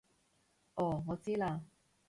[0.73, 1.61] 哦我知喇